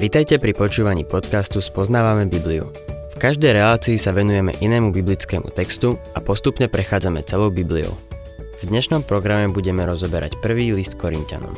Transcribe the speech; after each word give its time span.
Vitajte 0.00 0.40
pri 0.40 0.56
počúvaní 0.56 1.04
podcastu 1.04 1.60
Spoznávame 1.60 2.24
Bibliu. 2.24 2.72
V 3.12 3.16
každej 3.20 3.52
relácii 3.52 4.00
sa 4.00 4.16
venujeme 4.16 4.56
inému 4.56 4.96
biblickému 4.96 5.52
textu 5.52 6.00
a 6.16 6.24
postupne 6.24 6.72
prechádzame 6.72 7.20
celou 7.28 7.52
Bibliou. 7.52 7.92
V 8.32 8.62
dnešnom 8.64 9.04
programe 9.04 9.52
budeme 9.52 9.84
rozoberať 9.84 10.40
prvý 10.40 10.72
list 10.72 10.96
Korintianom. 10.96 11.52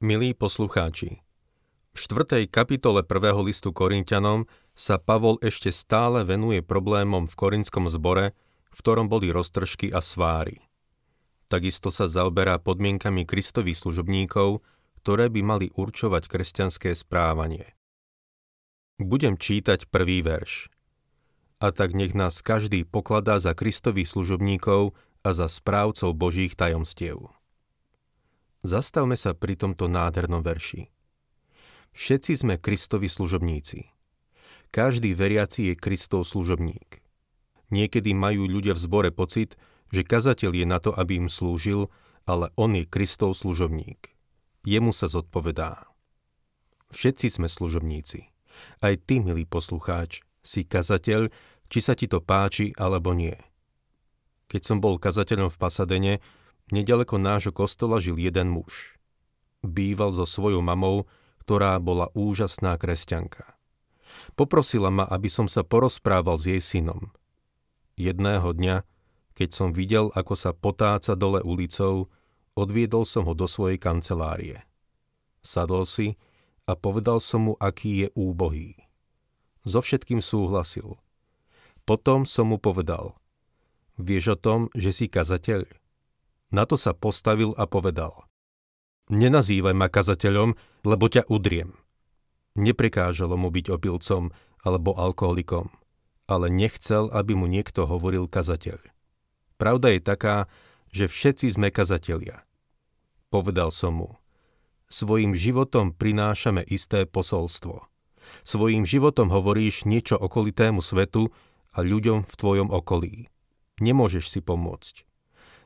Milí 0.00 0.32
poslucháči, 0.32 1.20
v 1.92 1.98
štvrtej 2.00 2.48
kapitole 2.48 3.04
prvého 3.04 3.44
listu 3.44 3.68
Korintianom 3.68 4.48
sa 4.72 4.96
Pavol 4.96 5.36
ešte 5.44 5.68
stále 5.68 6.24
venuje 6.24 6.64
problémom 6.64 7.28
v 7.28 7.36
korinskom 7.36 7.84
zbore, 7.92 8.32
v 8.72 8.78
ktorom 8.80 9.12
boli 9.12 9.28
roztržky 9.28 9.92
a 9.92 10.00
sváry. 10.00 10.65
Takisto 11.46 11.94
sa 11.94 12.10
zaoberá 12.10 12.58
podmienkami 12.58 13.22
kristových 13.22 13.78
služobníkov, 13.78 14.66
ktoré 15.02 15.30
by 15.30 15.40
mali 15.46 15.66
určovať 15.70 16.26
kresťanské 16.26 16.90
správanie. 16.98 17.76
Budem 18.98 19.38
čítať 19.38 19.86
prvý 19.86 20.26
verš. 20.26 20.66
A 21.62 21.70
tak 21.70 21.94
nech 21.94 22.12
nás 22.12 22.42
každý 22.42 22.82
pokladá 22.82 23.38
za 23.38 23.54
kristových 23.54 24.10
služobníkov 24.10 24.98
a 25.22 25.30
za 25.30 25.46
správcov 25.46 26.12
Božích 26.18 26.58
tajomstiev. 26.58 27.30
Zastavme 28.66 29.14
sa 29.14 29.30
pri 29.30 29.54
tomto 29.54 29.86
nádhernom 29.86 30.42
verši. 30.42 30.90
Všetci 31.94 32.32
sme 32.42 32.54
Kristovi 32.58 33.06
služobníci. 33.06 33.88
Každý 34.74 35.14
veriaci 35.14 35.72
je 35.72 35.74
Kristov 35.78 36.26
služobník. 36.26 37.00
Niekedy 37.70 38.12
majú 38.12 38.50
ľudia 38.50 38.74
v 38.74 38.82
zbore 38.82 39.10
pocit, 39.14 39.54
že 39.90 40.02
kazateľ 40.02 40.52
je 40.52 40.66
na 40.66 40.78
to, 40.82 40.90
aby 40.94 41.20
im 41.20 41.28
slúžil, 41.30 41.90
ale 42.26 42.50
on 42.58 42.74
je 42.74 42.84
Kristov 42.86 43.38
služobník. 43.38 44.14
Jemu 44.66 44.90
sa 44.90 45.06
zodpovedá. 45.06 45.86
Všetci 46.90 47.30
sme 47.30 47.46
služobníci. 47.46 48.30
Aj 48.82 48.94
ty, 48.98 49.22
milý 49.22 49.46
poslucháč, 49.46 50.26
si 50.42 50.66
kazateľ, 50.66 51.30
či 51.66 51.78
sa 51.82 51.98
ti 51.98 52.06
to 52.06 52.22
páči 52.22 52.70
alebo 52.78 53.14
nie. 53.14 53.34
Keď 54.46 54.62
som 54.62 54.78
bol 54.78 54.98
kazateľom 55.02 55.50
v 55.50 55.58
Pasadene, 55.58 56.14
nedaleko 56.70 57.18
nášho 57.18 57.50
kostola 57.50 57.98
žil 57.98 58.18
jeden 58.18 58.54
muž. 58.54 58.94
Býval 59.66 60.14
so 60.14 60.22
svojou 60.22 60.62
mamou, 60.62 61.10
ktorá 61.42 61.78
bola 61.82 62.10
úžasná 62.14 62.78
kresťanka. 62.78 63.58
Poprosila 64.38 64.90
ma, 64.94 65.04
aby 65.06 65.26
som 65.26 65.50
sa 65.50 65.66
porozprával 65.66 66.38
s 66.38 66.46
jej 66.46 66.62
synom. 66.62 67.10
Jedného 67.98 68.54
dňa, 68.54 68.86
keď 69.36 69.52
som 69.52 69.68
videl, 69.76 70.08
ako 70.16 70.32
sa 70.32 70.56
potáca 70.56 71.12
dole 71.12 71.44
ulicou, 71.44 72.08
odviedol 72.56 73.04
som 73.04 73.28
ho 73.28 73.36
do 73.36 73.44
svojej 73.44 73.76
kancelárie. 73.76 74.64
Sadol 75.44 75.84
si 75.84 76.16
a 76.64 76.72
povedal 76.72 77.20
som 77.20 77.52
mu, 77.52 77.54
aký 77.60 78.08
je 78.08 78.08
úbohý. 78.16 78.72
So 79.68 79.84
všetkým 79.84 80.24
súhlasil. 80.24 80.96
Potom 81.84 82.24
som 82.24 82.50
mu 82.50 82.56
povedal, 82.56 83.14
vieš 84.00 84.34
o 84.34 84.36
tom, 84.40 84.72
že 84.72 84.90
si 84.90 85.06
kazateľ? 85.06 85.68
Na 86.50 86.64
to 86.64 86.80
sa 86.80 86.96
postavil 86.96 87.52
a 87.60 87.68
povedal, 87.68 88.26
Nenazývaj 89.06 89.76
ma 89.76 89.86
kazateľom, 89.86 90.58
lebo 90.82 91.06
ťa 91.06 91.30
udriem. 91.30 91.70
Neprekážalo 92.58 93.38
mu 93.38 93.54
byť 93.54 93.70
opilcom 93.70 94.34
alebo 94.66 94.98
alkoholikom, 94.98 95.70
ale 96.26 96.50
nechcel, 96.50 97.06
aby 97.14 97.38
mu 97.38 97.46
niekto 97.46 97.86
hovoril 97.86 98.26
kazateľ. 98.26 98.95
Pravda 99.56 99.92
je 99.96 100.00
taká, 100.04 100.36
že 100.92 101.08
všetci 101.08 101.56
sme 101.56 101.68
kazatelia. 101.72 102.44
Povedal 103.32 103.72
som 103.72 103.98
mu, 103.98 104.10
svojim 104.86 105.34
životom 105.34 105.90
prinášame 105.90 106.62
isté 106.62 107.08
posolstvo. 107.10 107.82
Svojím 108.46 108.86
životom 108.86 109.30
hovoríš 109.34 109.82
niečo 109.86 110.14
okolitému 110.14 110.78
svetu 110.78 111.34
a 111.74 111.82
ľuďom 111.82 112.26
v 112.26 112.34
tvojom 112.34 112.68
okolí. 112.70 113.26
Nemôžeš 113.82 114.30
si 114.30 114.40
pomôcť. 114.40 115.02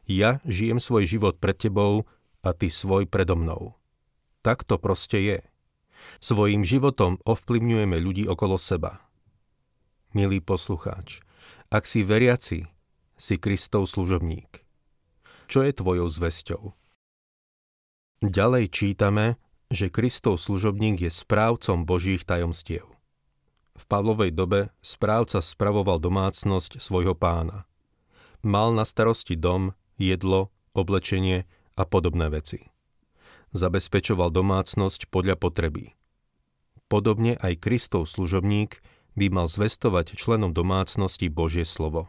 Ja 0.09 0.43
žijem 0.43 0.82
svoj 0.82 1.06
život 1.06 1.38
pred 1.38 1.54
tebou 1.54 2.09
a 2.43 2.50
ty 2.56 2.72
svoj 2.72 3.06
predo 3.06 3.37
mnou. 3.37 3.76
Tak 4.41 4.64
to 4.64 4.81
proste 4.81 5.20
je. 5.20 5.38
Svojím 6.19 6.64
životom 6.64 7.20
ovplyvňujeme 7.28 8.00
ľudí 8.00 8.25
okolo 8.25 8.56
seba. 8.56 9.04
Milý 10.16 10.41
poslucháč, 10.41 11.20
ak 11.69 11.84
si 11.84 12.03
veriaci, 12.03 12.66
si 13.20 13.36
Kristov 13.36 13.84
služobník. 13.84 14.64
Čo 15.44 15.69
je 15.69 15.76
tvojou 15.76 16.08
zväzťou? 16.08 16.72
Ďalej 18.25 18.64
čítame, 18.72 19.36
že 19.69 19.92
Kristov 19.92 20.41
služobník 20.41 21.04
je 21.04 21.12
správcom 21.12 21.84
Božích 21.84 22.25
tajomstiev. 22.25 22.88
V 23.76 23.84
Pavlovej 23.84 24.32
dobe 24.32 24.72
správca 24.81 25.44
spravoval 25.44 26.00
domácnosť 26.00 26.81
svojho 26.81 27.12
pána. 27.12 27.69
Mal 28.41 28.72
na 28.72 28.88
starosti 28.88 29.37
dom, 29.37 29.76
jedlo, 30.00 30.48
oblečenie 30.72 31.44
a 31.76 31.84
podobné 31.84 32.32
veci. 32.32 32.72
Zabezpečoval 33.52 34.32
domácnosť 34.32 35.12
podľa 35.12 35.37
potreby. 35.37 35.92
Podobne 36.88 37.37
aj 37.37 37.60
Kristov 37.60 38.08
služobník 38.08 38.81
by 39.19 39.26
mal 39.28 39.47
zvestovať 39.47 40.16
členom 40.16 40.56
domácnosti 40.56 41.28
Božie 41.28 41.69
slovo. 41.69 42.08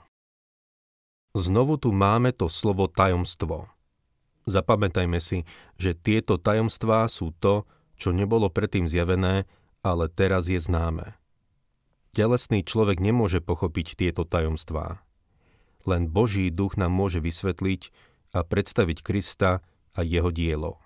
Znovu 1.31 1.79
tu 1.79 1.95
máme 1.95 2.35
to 2.35 2.51
slovo 2.51 2.91
tajomstvo. 2.91 3.71
Zapamätajme 4.49 5.21
si, 5.21 5.47
že 5.79 5.95
tieto 5.95 6.35
tajomstvá 6.35 7.07
sú 7.07 7.31
to, 7.39 7.63
čo 7.95 8.11
nebolo 8.11 8.51
predtým 8.51 8.89
zjavené, 8.89 9.47
ale 9.85 10.05
teraz 10.11 10.51
je 10.51 10.59
známe. 10.59 11.15
Telesný 12.11 12.67
človek 12.67 12.99
nemôže 12.99 13.39
pochopiť 13.39 13.95
tieto 13.95 14.27
tajomstvá. 14.27 14.99
Len 15.87 16.11
Boží 16.11 16.51
duch 16.51 16.75
nám 16.75 16.91
môže 16.91 17.23
vysvetliť, 17.23 18.11
a 18.31 18.47
predstaviť 18.47 19.03
Krista 19.03 19.59
a 19.95 19.99
jeho 20.01 20.31
dielo. 20.31 20.79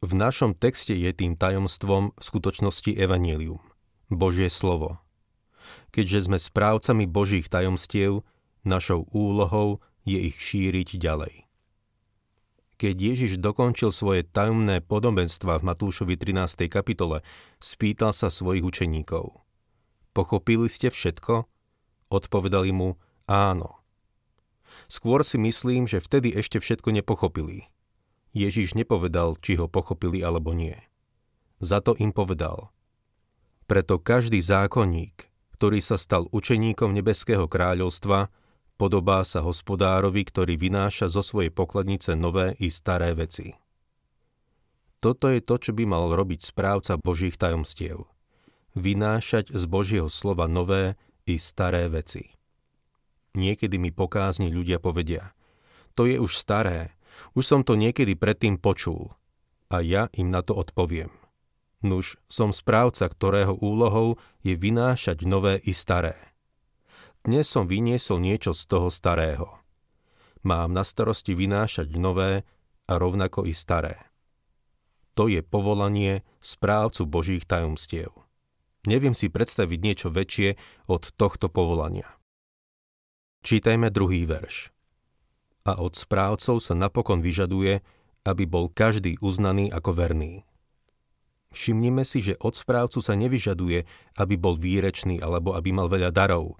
V 0.00 0.16
našom 0.16 0.56
texte 0.56 0.96
je 0.96 1.12
tým 1.12 1.36
tajomstvom 1.36 2.16
v 2.16 2.22
skutočnosti 2.24 2.96
Evangelium, 2.96 3.60
Božie 4.08 4.48
slovo. 4.48 4.96
Keďže 5.92 6.28
sme 6.28 6.38
správcami 6.40 7.04
Božích 7.04 7.52
tajomstiev, 7.52 8.24
našou 8.64 9.08
úlohou 9.12 9.80
je 10.04 10.18
ich 10.30 10.36
šíriť 10.36 10.96
ďalej. 11.00 11.50
Keď 12.80 12.96
Ježiš 12.96 13.32
dokončil 13.36 13.92
svoje 13.92 14.24
tajomné 14.24 14.80
podobenstva 14.80 15.60
v 15.60 15.66
Matúšovi 15.68 16.16
13. 16.16 16.64
kapitole, 16.72 17.20
spýtal 17.60 18.16
sa 18.16 18.32
svojich 18.32 18.64
učeníkov. 18.64 19.44
Pochopili 20.16 20.64
ste 20.72 20.88
všetko? 20.88 21.44
Odpovedali 22.08 22.72
mu, 22.72 22.96
áno. 23.28 23.84
Skôr 24.88 25.22
si 25.28 25.36
myslím, 25.36 25.84
že 25.84 26.00
vtedy 26.00 26.32
ešte 26.32 26.56
všetko 26.56 26.90
nepochopili. 26.96 27.68
Ježiš 28.32 28.72
nepovedal, 28.72 29.36
či 29.44 29.60
ho 29.60 29.68
pochopili 29.68 30.24
alebo 30.24 30.56
nie. 30.56 30.78
Za 31.60 31.84
to 31.84 31.92
im 32.00 32.16
povedal. 32.16 32.72
Preto 33.68 34.00
každý 34.00 34.40
zákonník, 34.40 35.28
ktorý 35.60 35.78
sa 35.84 36.00
stal 36.00 36.26
učeníkom 36.32 36.96
Nebeského 36.96 37.44
kráľovstva, 37.44 38.32
podobá 38.80 39.20
sa 39.28 39.44
hospodárovi, 39.44 40.24
ktorý 40.24 40.56
vynáša 40.56 41.12
zo 41.12 41.20
svojej 41.20 41.52
pokladnice 41.52 42.16
nové 42.16 42.56
i 42.56 42.72
staré 42.72 43.12
veci. 43.12 43.52
Toto 45.04 45.28
je 45.28 45.44
to, 45.44 45.60
čo 45.60 45.76
by 45.76 45.84
mal 45.84 46.08
robiť 46.08 46.40
správca 46.40 46.96
Božích 46.96 47.36
tajomstiev. 47.36 48.08
Vynášať 48.72 49.52
z 49.52 49.64
Božieho 49.68 50.08
slova 50.08 50.48
nové 50.48 50.96
i 51.28 51.36
staré 51.36 51.92
veci. 51.92 52.32
Niekedy 53.36 53.76
mi 53.76 53.92
pokázni 53.92 54.48
ľudia 54.48 54.80
povedia, 54.80 55.36
to 55.92 56.08
je 56.08 56.16
už 56.16 56.32
staré, 56.32 56.96
už 57.36 57.44
som 57.44 57.60
to 57.60 57.76
niekedy 57.76 58.16
predtým 58.16 58.56
počul. 58.56 59.12
A 59.68 59.84
ja 59.84 60.08
im 60.16 60.32
na 60.32 60.40
to 60.40 60.56
odpoviem. 60.56 61.12
Nuž, 61.84 62.16
som 62.32 62.50
správca, 62.50 63.06
ktorého 63.06 63.60
úlohou 63.60 64.16
je 64.40 64.56
vynášať 64.56 65.28
nové 65.28 65.60
i 65.68 65.76
staré. 65.76 66.29
Dnes 67.20 67.44
som 67.52 67.68
vyniesol 67.68 68.16
niečo 68.16 68.56
z 68.56 68.64
toho 68.64 68.88
starého. 68.88 69.60
Mám 70.40 70.72
na 70.72 70.88
starosti 70.88 71.36
vynášať 71.36 71.92
nové 72.00 72.48
a 72.88 72.96
rovnako 72.96 73.44
i 73.44 73.52
staré. 73.52 74.00
To 75.20 75.28
je 75.28 75.44
povolanie 75.44 76.24
správcu 76.40 77.04
Božích 77.04 77.44
tajomstiev. 77.44 78.08
Neviem 78.88 79.12
si 79.12 79.28
predstaviť 79.28 79.78
niečo 79.84 80.08
väčšie 80.08 80.56
od 80.88 81.12
tohto 81.12 81.52
povolania. 81.52 82.08
Čítajme 83.44 83.92
druhý 83.92 84.24
verš. 84.24 84.72
A 85.68 85.76
od 85.76 86.00
správcov 86.00 86.64
sa 86.64 86.72
napokon 86.72 87.20
vyžaduje, 87.20 87.84
aby 88.24 88.48
bol 88.48 88.72
každý 88.72 89.20
uznaný 89.20 89.68
ako 89.68 89.92
verný. 89.92 90.48
Všimnime 91.52 92.08
si, 92.08 92.24
že 92.24 92.40
od 92.40 92.56
správcu 92.56 93.04
sa 93.04 93.12
nevyžaduje, 93.12 93.84
aby 94.16 94.34
bol 94.40 94.56
výrečný 94.56 95.20
alebo 95.20 95.52
aby 95.52 95.68
mal 95.68 95.92
veľa 95.92 96.16
darov, 96.16 96.56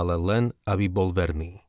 ale 0.00 0.16
len, 0.16 0.44
aby 0.64 0.88
bol 0.88 1.12
verný. 1.12 1.60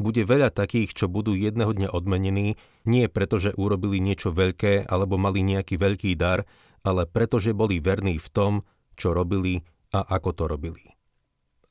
Bude 0.00 0.24
veľa 0.24 0.48
takých, 0.48 0.96
čo 0.96 1.06
budú 1.12 1.36
jedného 1.36 1.76
dňa 1.76 1.92
odmenení, 1.92 2.56
nie 2.88 3.04
preto, 3.12 3.36
že 3.36 3.52
urobili 3.52 4.00
niečo 4.00 4.32
veľké 4.32 4.88
alebo 4.88 5.20
mali 5.20 5.44
nejaký 5.44 5.76
veľký 5.76 6.16
dar, 6.16 6.48
ale 6.80 7.04
preto, 7.04 7.36
že 7.36 7.52
boli 7.52 7.84
verní 7.84 8.16
v 8.16 8.28
tom, 8.32 8.52
čo 8.96 9.12
robili 9.12 9.60
a 9.92 10.00
ako 10.02 10.30
to 10.32 10.44
robili. 10.48 10.84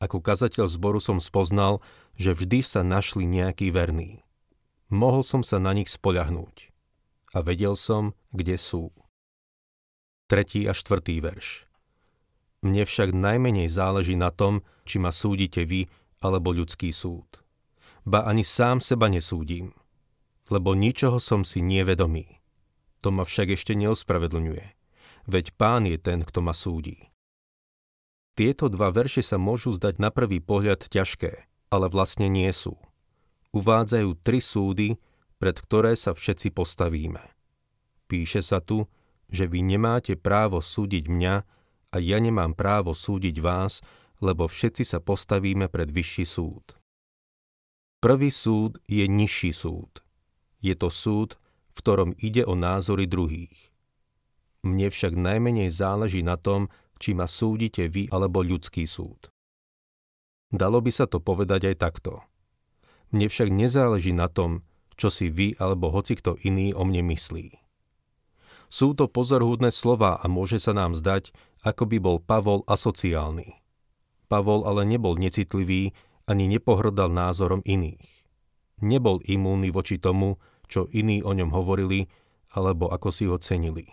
Ako 0.03 0.19
kazateľ 0.19 0.67
zboru 0.67 0.99
som 0.99 1.23
spoznal, 1.23 1.79
že 2.19 2.35
vždy 2.35 2.59
sa 2.59 2.81
našli 2.83 3.23
nejakí 3.23 3.71
verní. 3.71 4.21
Mohol 4.91 5.23
som 5.23 5.41
sa 5.41 5.57
na 5.57 5.71
nich 5.73 5.89
spoľahnúť. 5.89 6.69
A 7.33 7.41
vedel 7.41 7.73
som, 7.73 8.13
kde 8.29 8.59
sú. 8.61 8.93
3. 10.29 10.69
a 10.69 10.73
4. 10.75 11.01
verš. 11.23 11.65
Mne 12.63 12.87
však 12.87 13.11
najmenej 13.11 13.67
záleží 13.67 14.15
na 14.15 14.31
tom, 14.31 14.63
či 14.87 14.97
ma 14.97 15.11
súdite 15.11 15.67
vy 15.67 15.91
alebo 16.23 16.55
ľudský 16.55 16.95
súd. 16.95 17.27
Ba 18.07 18.23
ani 18.23 18.47
sám 18.47 18.79
seba 18.79 19.11
nesúdim, 19.11 19.75
lebo 20.47 20.71
ničoho 20.71 21.19
som 21.19 21.43
si 21.43 21.59
nevedomý. 21.59 22.39
To 23.03 23.11
ma 23.11 23.27
však 23.27 23.59
ešte 23.59 23.75
neospravedlňuje, 23.75 24.65
veď 25.27 25.45
pán 25.59 25.83
je 25.83 25.99
ten, 25.99 26.23
kto 26.23 26.39
ma 26.39 26.55
súdi. 26.55 27.11
Tieto 28.33 28.71
dva 28.71 28.89
verše 28.89 29.21
sa 29.21 29.35
môžu 29.35 29.75
zdať 29.75 29.99
na 29.99 30.09
prvý 30.09 30.39
pohľad 30.39 30.87
ťažké, 30.87 31.45
ale 31.69 31.85
vlastne 31.91 32.31
nie 32.31 32.49
sú. 32.49 32.79
Uvádzajú 33.53 34.09
tri 34.25 34.39
súdy, 34.41 34.97
pred 35.37 35.53
ktoré 35.59 35.93
sa 35.99 36.15
všetci 36.15 36.55
postavíme. 36.55 37.21
Píše 38.07 38.41
sa 38.41 38.63
tu, 38.63 38.89
že 39.29 39.45
vy 39.45 39.61
nemáte 39.61 40.17
právo 40.17 40.63
súdiť 40.63 41.11
mňa, 41.11 41.35
a 41.93 42.01
ja 42.01 42.17
nemám 42.17 42.57
právo 42.57 42.97
súdiť 42.97 43.37
vás, 43.37 43.85
lebo 44.17 44.49
všetci 44.49 44.81
sa 44.81 44.97
postavíme 44.97 45.69
pred 45.69 45.93
vyšší 45.93 46.25
súd. 46.25 46.73
Prvý 48.01 48.33
súd 48.33 48.81
je 48.89 49.05
nižší 49.05 49.53
súd. 49.53 50.01
Je 50.59 50.73
to 50.73 50.89
súd, 50.89 51.37
v 51.71 51.77
ktorom 51.77 52.11
ide 52.19 52.43
o 52.43 52.57
názory 52.57 53.05
druhých. 53.05 53.71
Mne 54.65 54.89
však 54.89 55.13
najmenej 55.13 55.69
záleží 55.69 56.25
na 56.25 56.35
tom, 56.39 56.71
či 56.97 57.13
ma 57.13 57.27
súdite 57.27 57.85
vy 57.91 58.07
alebo 58.09 58.41
ľudský 58.43 58.87
súd. 58.87 59.27
Dalo 60.53 60.79
by 60.79 60.91
sa 60.91 61.05
to 61.05 61.19
povedať 61.19 61.73
aj 61.73 61.75
takto. 61.79 62.23
Mne 63.11 63.27
však 63.27 63.51
nezáleží 63.51 64.15
na 64.15 64.31
tom, 64.31 64.63
čo 64.95 65.11
si 65.11 65.27
vy 65.27 65.57
alebo 65.59 65.91
hoci 65.91 66.15
kto 66.15 66.39
iný 66.45 66.71
o 66.71 66.85
mne 66.87 67.03
myslí. 67.11 67.59
Sú 68.73 68.97
to 68.97 69.05
pozorhúdne 69.05 69.69
slova 69.69 70.17
a 70.17 70.25
môže 70.25 70.57
sa 70.57 70.73
nám 70.73 70.97
zdať, 70.97 71.29
ako 71.63 71.83
by 71.87 71.97
bol 71.99 72.17
Pavol 72.19 72.61
asociálny. 72.67 73.63
Pavol 74.27 74.67
ale 74.67 74.83
nebol 74.83 75.15
necitlivý 75.15 75.95
ani 76.27 76.47
nepohrdal 76.47 77.11
názorom 77.11 77.63
iných. 77.63 78.23
Nebol 78.83 79.23
imúnny 79.23 79.71
voči 79.71 79.99
tomu, 79.99 80.39
čo 80.67 80.91
iní 80.91 81.23
o 81.23 81.31
ňom 81.31 81.51
hovorili, 81.51 82.07
alebo 82.51 82.91
ako 82.91 83.09
si 83.11 83.25
ho 83.27 83.39
cenili. 83.39 83.87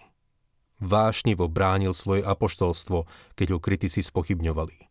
Vášnivo 0.82 1.46
bránil 1.46 1.94
svoje 1.94 2.24
apoštolstvo, 2.24 3.06
keď 3.38 3.46
ho 3.54 3.58
kritici 3.62 4.00
spochybňovali. 4.02 4.90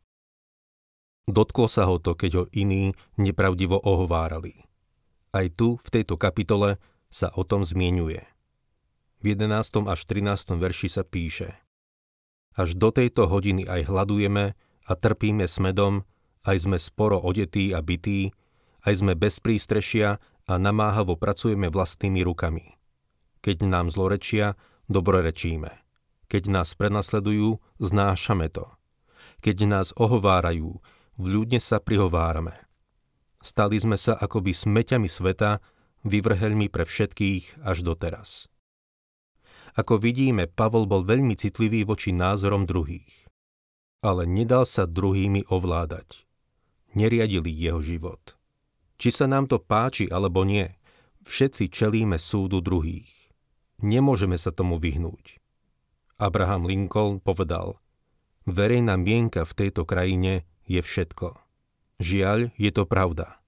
Dotklo 1.29 1.69
sa 1.69 1.85
ho 1.85 2.01
to, 2.01 2.17
keď 2.17 2.31
ho 2.41 2.45
iní 2.53 2.97
nepravdivo 3.17 3.77
ohovárali. 3.77 4.65
Aj 5.29 5.45
tu, 5.53 5.77
v 5.77 5.89
tejto 5.93 6.17
kapitole, 6.17 6.81
sa 7.09 7.29
o 7.33 7.45
tom 7.45 7.61
zmienuje– 7.61 8.25
v 9.19 9.35
11. 9.35 9.83
až 9.91 10.07
13. 10.07 10.55
verši 10.55 10.87
sa 10.87 11.03
píše 11.03 11.51
Až 12.57 12.77
do 12.77 12.89
tejto 12.89 13.29
hodiny 13.29 13.65
aj 13.69 13.89
hľadujeme 13.89 14.57
a 14.89 14.91
trpíme 14.97 15.45
smedom, 15.45 16.07
aj 16.47 16.57
sme 16.65 16.77
sporo 16.81 17.19
odetí 17.21 17.75
a 17.75 17.83
bytí, 17.83 18.33
aj 18.87 18.93
sme 19.03 19.13
bez 19.13 19.43
prístrešia 19.43 20.17
a 20.49 20.53
namáhavo 20.57 21.19
pracujeme 21.19 21.69
vlastnými 21.69 22.25
rukami. 22.25 22.79
Keď 23.45 23.69
nám 23.69 23.93
zlorečia, 23.93 24.57
dobrorečíme. 24.89 25.69
Keď 26.29 26.43
nás 26.49 26.73
prenasledujú, 26.73 27.61
znášame 27.81 28.49
to. 28.49 28.65
Keď 29.39 29.57
nás 29.69 29.87
ohovárajú, 29.95 30.81
vľúdne 31.15 31.61
sa 31.61 31.79
prihovárame. 31.79 32.53
Stali 33.39 33.79
sme 33.79 33.95
sa 33.95 34.19
akoby 34.19 34.51
smeťami 34.51 35.07
sveta, 35.07 35.63
vyvrheľmi 36.03 36.67
pre 36.67 36.83
všetkých 36.83 37.63
až 37.63 37.77
doteraz. 37.83 38.51
Ako 39.77 40.01
vidíme, 40.01 40.49
Pavol 40.49 40.89
bol 40.89 41.05
veľmi 41.05 41.37
citlivý 41.37 41.85
voči 41.85 42.15
názorom 42.15 42.65
druhých. 42.65 43.29
Ale 43.99 44.23
nedal 44.23 44.63
sa 44.63 44.87
druhými 44.87 45.51
ovládať. 45.51 46.23
Neriadili 46.95 47.51
jeho 47.51 47.83
život. 47.83 48.39
Či 48.97 49.09
sa 49.13 49.25
nám 49.29 49.51
to 49.51 49.61
páči 49.61 50.09
alebo 50.09 50.41
nie, 50.47 50.67
všetci 51.27 51.69
čelíme 51.69 52.17
súdu 52.17 52.63
druhých. 52.63 53.11
Nemôžeme 53.79 54.35
sa 54.35 54.51
tomu 54.51 54.81
vyhnúť. 54.81 55.39
Abraham 56.19 56.67
Lincoln 56.67 57.23
povedal, 57.23 57.79
verejná 58.43 58.99
mienka 58.99 59.47
v 59.47 59.55
tejto 59.55 59.87
krajine 59.87 60.43
je 60.67 60.83
všetko. 60.83 61.39
Žiaľ, 61.99 62.51
je 62.59 62.71
to 62.75 62.83
pravda. 62.83 63.39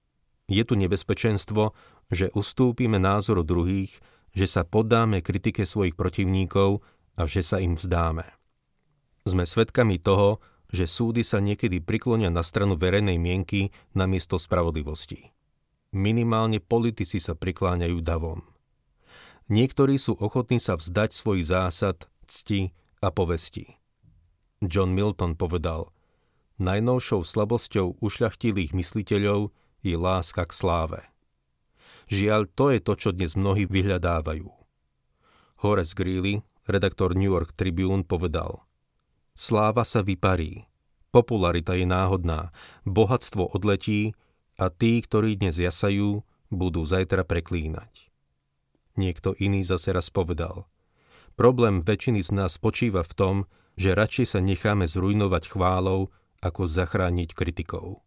Je 0.48 0.64
tu 0.64 0.76
nebezpečenstvo, 0.76 1.76
že 2.12 2.32
ustúpime 2.32 2.96
názoru 3.00 3.44
druhých 3.44 4.00
že 4.32 4.48
sa 4.48 4.64
poddáme 4.64 5.20
kritike 5.20 5.64
svojich 5.64 5.96
protivníkov 5.96 6.80
a 7.16 7.28
že 7.28 7.44
sa 7.44 7.60
im 7.60 7.76
vzdáme. 7.76 8.24
Sme 9.28 9.44
svedkami 9.46 10.00
toho, 10.00 10.40
že 10.72 10.88
súdy 10.88 11.20
sa 11.20 11.38
niekedy 11.38 11.84
priklonia 11.84 12.32
na 12.32 12.40
stranu 12.40 12.80
verejnej 12.80 13.20
mienky 13.20 13.70
na 13.92 14.08
miesto 14.08 14.40
spravodlivosti. 14.40 15.30
Minimálne 15.92 16.64
politici 16.64 17.20
sa 17.20 17.36
prikláňajú 17.36 18.00
davom. 18.00 18.40
Niektorí 19.52 20.00
sú 20.00 20.16
ochotní 20.16 20.56
sa 20.56 20.80
vzdať 20.80 21.12
svojich 21.12 21.44
zásad, 21.52 22.08
cti 22.24 22.72
a 23.04 23.12
povesti. 23.12 23.76
John 24.64 24.96
Milton 24.96 25.36
povedal, 25.36 25.92
najnovšou 26.56 27.20
slabosťou 27.20 28.00
ušľachtilých 28.00 28.72
mysliteľov 28.72 29.52
je 29.84 29.96
láska 29.98 30.48
k 30.48 30.52
sláve. 30.56 31.11
Žiaľ, 32.10 32.50
to 32.54 32.74
je 32.74 32.80
to, 32.82 32.92
čo 32.98 33.08
dnes 33.14 33.38
mnohí 33.38 33.68
vyhľadávajú. 33.68 34.48
Horace 35.62 35.94
Greeley, 35.94 36.42
redaktor 36.66 37.14
New 37.14 37.30
York 37.30 37.54
Tribune, 37.54 38.02
povedal 38.02 38.66
Sláva 39.32 39.86
sa 39.86 40.02
vyparí, 40.02 40.66
popularita 41.14 41.78
je 41.78 41.86
náhodná, 41.86 42.50
bohatstvo 42.82 43.54
odletí 43.54 44.12
a 44.58 44.68
tí, 44.68 45.00
ktorí 45.00 45.38
dnes 45.38 45.56
jasajú, 45.56 46.26
budú 46.52 46.84
zajtra 46.84 47.24
preklínať. 47.24 48.12
Niekto 48.98 49.32
iný 49.40 49.64
zase 49.64 49.94
raz 49.96 50.12
povedal 50.12 50.68
Problém 51.32 51.80
väčšiny 51.80 52.20
z 52.20 52.30
nás 52.36 52.60
spočíva 52.60 53.00
v 53.00 53.16
tom, 53.16 53.36
že 53.80 53.96
radšej 53.96 54.36
sa 54.36 54.40
necháme 54.44 54.84
zrujnovať 54.84 55.48
chválou, 55.48 56.12
ako 56.42 56.68
zachrániť 56.68 57.32
kritikou. 57.32 58.04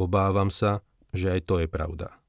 Obávam 0.00 0.48
sa, 0.48 0.82
že 1.12 1.38
aj 1.38 1.40
to 1.46 1.54
je 1.62 1.68
pravda. 1.68 2.21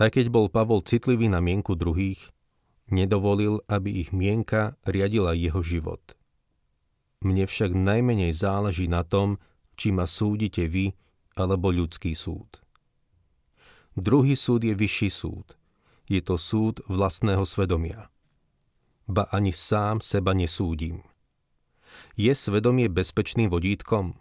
Aj 0.00 0.08
keď 0.08 0.32
bol 0.32 0.48
Pavol 0.48 0.80
citlivý 0.80 1.28
na 1.28 1.44
mienku 1.44 1.76
druhých, 1.76 2.32
nedovolil, 2.88 3.60
aby 3.68 4.00
ich 4.00 4.16
mienka 4.16 4.80
riadila 4.88 5.36
jeho 5.36 5.60
život. 5.60 6.00
Mne 7.20 7.44
však 7.44 7.76
najmenej 7.76 8.32
záleží 8.32 8.88
na 8.88 9.04
tom, 9.04 9.36
či 9.76 9.92
ma 9.92 10.08
súdite 10.08 10.64
vy 10.72 10.96
alebo 11.36 11.68
ľudský 11.68 12.16
súd. 12.16 12.64
Druhý 13.92 14.40
súd 14.40 14.64
je 14.64 14.72
vyšší 14.72 15.12
súd. 15.12 15.60
Je 16.08 16.24
to 16.24 16.40
súd 16.40 16.80
vlastného 16.88 17.44
svedomia. 17.44 18.08
Ba 19.04 19.28
ani 19.28 19.52
sám 19.52 20.00
seba 20.00 20.32
nesúdim. 20.32 21.04
Je 22.16 22.32
svedomie 22.32 22.88
bezpečným 22.88 23.52
vodítkom? 23.52 24.16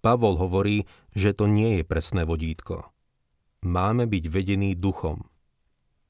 Pavol 0.00 0.40
hovorí, 0.40 0.88
že 1.12 1.36
to 1.36 1.44
nie 1.44 1.78
je 1.78 1.82
presné 1.84 2.24
vodítko 2.24 2.91
máme 3.62 4.10
byť 4.10 4.24
vedení 4.28 4.74
duchom. 4.74 5.22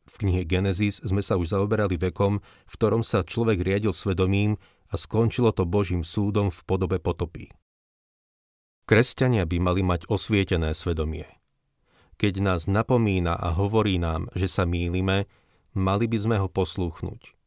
V 0.02 0.14
knihe 0.26 0.42
Genesis 0.42 0.98
sme 0.98 1.22
sa 1.22 1.38
už 1.38 1.54
zaoberali 1.54 1.94
vekom, 1.94 2.42
v 2.42 2.74
ktorom 2.74 3.06
sa 3.06 3.22
človek 3.22 3.62
riadil 3.62 3.94
svedomím 3.94 4.58
a 4.90 4.98
skončilo 4.98 5.54
to 5.54 5.62
Božím 5.62 6.02
súdom 6.02 6.50
v 6.50 6.60
podobe 6.66 6.98
potopy. 6.98 7.54
Kresťania 8.82 9.46
by 9.46 9.56
mali 9.62 9.82
mať 9.86 10.10
osvietené 10.10 10.74
svedomie. 10.74 11.28
Keď 12.18 12.42
nás 12.42 12.66
napomína 12.66 13.38
a 13.38 13.54
hovorí 13.54 13.96
nám, 13.96 14.26
že 14.34 14.50
sa 14.50 14.66
mýlime, 14.66 15.30
mali 15.72 16.10
by 16.10 16.18
sme 16.18 16.36
ho 16.42 16.50
poslúchnuť. 16.50 17.38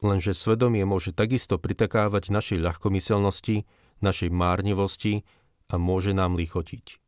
Lenže 0.00 0.32
svedomie 0.36 0.86
môže 0.86 1.10
takisto 1.10 1.58
pritakávať 1.58 2.30
našej 2.30 2.62
ľahkomyselnosti, 2.62 3.66
našej 3.98 4.30
márnivosti 4.30 5.26
a 5.66 5.74
môže 5.76 6.14
nám 6.14 6.38
lichotiť 6.38 7.05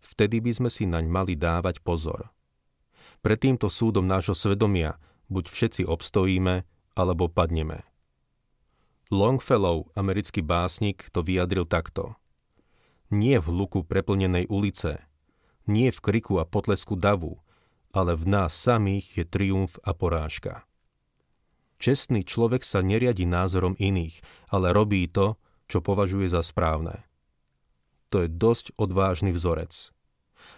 vtedy 0.00 0.42
by 0.42 0.52
sme 0.54 0.70
si 0.70 0.84
naň 0.86 1.04
mali 1.06 1.34
dávať 1.34 1.82
pozor. 1.82 2.30
Pred 3.22 3.38
týmto 3.38 3.66
súdom 3.72 4.06
nášho 4.06 4.34
svedomia 4.34 4.96
buď 5.28 5.44
všetci 5.50 5.82
obstojíme, 5.84 6.64
alebo 6.98 7.30
padneme. 7.30 7.86
Longfellow, 9.08 9.88
americký 9.96 10.44
básnik, 10.44 11.08
to 11.14 11.24
vyjadril 11.24 11.64
takto. 11.64 12.18
Nie 13.08 13.40
v 13.40 13.48
hluku 13.48 13.88
preplnenej 13.88 14.52
ulice, 14.52 15.00
nie 15.64 15.88
v 15.88 15.98
kriku 16.00 16.36
a 16.40 16.44
potlesku 16.44 16.92
davu, 16.92 17.40
ale 17.96 18.12
v 18.12 18.24
nás 18.28 18.52
samých 18.52 19.16
je 19.16 19.24
triumf 19.24 19.80
a 19.80 19.96
porážka. 19.96 20.68
Čestný 21.78 22.26
človek 22.26 22.60
sa 22.66 22.84
neriadi 22.84 23.24
názorom 23.24 23.78
iných, 23.78 24.20
ale 24.52 24.74
robí 24.74 25.08
to, 25.08 25.38
čo 25.70 25.80
považuje 25.80 26.28
za 26.28 26.44
správne. 26.44 27.07
To 28.08 28.24
je 28.24 28.28
dosť 28.28 28.76
odvážny 28.80 29.36
vzorec. 29.36 29.92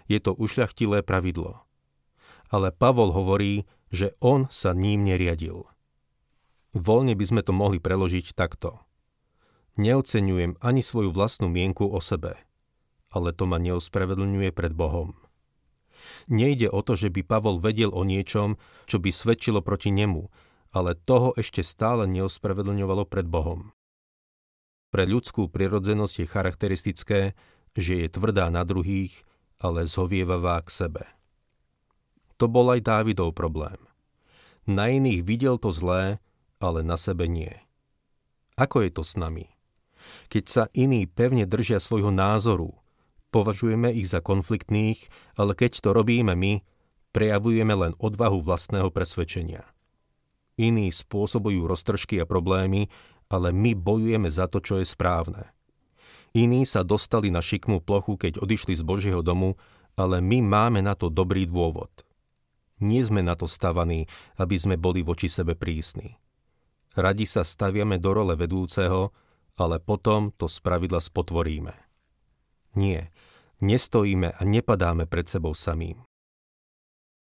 Je 0.06 0.18
to 0.22 0.34
ušľachtilé 0.34 1.02
pravidlo. 1.02 1.62
Ale 2.50 2.74
Pavol 2.74 3.14
hovorí, 3.14 3.66
že 3.90 4.14
on 4.22 4.46
sa 4.50 4.74
ním 4.74 5.06
neriadil. 5.06 5.66
Voľne 6.70 7.18
by 7.18 7.24
sme 7.26 7.42
to 7.42 7.50
mohli 7.50 7.82
preložiť 7.82 8.34
takto. 8.34 8.78
Neoceňujem 9.78 10.58
ani 10.62 10.82
svoju 10.82 11.10
vlastnú 11.10 11.50
mienku 11.50 11.86
o 11.86 11.98
sebe, 11.98 12.38
ale 13.10 13.34
to 13.34 13.46
ma 13.46 13.58
neospravedlňuje 13.58 14.50
pred 14.54 14.74
Bohom. 14.74 15.18
Nejde 16.30 16.70
o 16.70 16.82
to, 16.82 16.94
že 16.94 17.10
by 17.10 17.26
Pavol 17.26 17.58
vedel 17.58 17.90
o 17.90 18.06
niečom, 18.06 18.58
čo 18.86 19.02
by 19.02 19.10
svedčilo 19.10 19.62
proti 19.62 19.90
nemu, 19.90 20.30
ale 20.70 20.94
toho 20.94 21.34
ešte 21.34 21.66
stále 21.66 22.06
neospravedlňovalo 22.06 23.06
pred 23.06 23.26
Bohom. 23.26 23.74
Pre 24.90 25.06
ľudskú 25.06 25.46
prirodzenosť 25.46 26.14
je 26.22 26.26
charakteristické, 26.26 27.20
že 27.78 28.02
je 28.02 28.08
tvrdá 28.10 28.50
na 28.50 28.66
druhých, 28.66 29.22
ale 29.62 29.86
zhovievavá 29.86 30.58
k 30.66 30.68
sebe. 30.86 31.04
To 32.42 32.50
bol 32.50 32.74
aj 32.74 32.82
Dávidov 32.82 33.36
problém. 33.36 33.78
Na 34.66 34.90
iných 34.90 35.22
videl 35.22 35.56
to 35.62 35.70
zlé, 35.70 36.18
ale 36.58 36.82
na 36.82 36.98
sebe 36.98 37.30
nie. 37.30 37.52
Ako 38.58 38.84
je 38.84 38.90
to 38.90 39.02
s 39.06 39.14
nami? 39.16 39.48
Keď 40.32 40.44
sa 40.48 40.64
iní 40.72 41.06
pevne 41.06 41.44
držia 41.44 41.78
svojho 41.78 42.10
názoru, 42.10 42.74
považujeme 43.30 43.92
ich 43.94 44.10
za 44.10 44.18
konfliktných, 44.24 45.06
ale 45.38 45.54
keď 45.54 45.84
to 45.84 45.90
robíme 45.94 46.34
my, 46.34 46.64
prejavujeme 47.14 47.74
len 47.76 47.92
odvahu 48.00 48.42
vlastného 48.42 48.90
presvedčenia. 48.90 49.64
Iní 50.60 50.92
spôsobujú 50.92 51.64
roztržky 51.64 52.20
a 52.20 52.28
problémy 52.28 52.92
ale 53.30 53.54
my 53.54 53.78
bojujeme 53.78 54.26
za 54.26 54.50
to, 54.50 54.58
čo 54.58 54.82
je 54.82 54.84
správne. 54.84 55.54
Iní 56.34 56.66
sa 56.66 56.82
dostali 56.82 57.30
na 57.30 57.38
šikmú 57.38 57.82
plochu, 57.82 58.18
keď 58.18 58.42
odišli 58.42 58.74
z 58.74 58.82
Božieho 58.82 59.22
domu, 59.22 59.54
ale 59.94 60.18
my 60.18 60.42
máme 60.42 60.82
na 60.82 60.98
to 60.98 61.10
dobrý 61.10 61.46
dôvod. 61.46 61.90
Nie 62.82 63.06
sme 63.06 63.22
na 63.22 63.38
to 63.38 63.46
stavaní, 63.46 64.10
aby 64.38 64.56
sme 64.58 64.76
boli 64.78 65.06
voči 65.06 65.30
sebe 65.30 65.54
prísni. 65.54 66.18
Radi 66.94 67.26
sa 67.26 67.46
staviame 67.46 68.02
do 68.02 68.10
role 68.14 68.34
vedúceho, 68.34 69.14
ale 69.58 69.78
potom 69.78 70.34
to 70.34 70.50
spravidla 70.50 71.02
spotvoríme. 71.02 71.74
Nie, 72.78 73.10
nestojíme 73.62 74.30
a 74.30 74.40
nepadáme 74.46 75.06
pred 75.10 75.26
sebou 75.26 75.54
samým. 75.54 76.02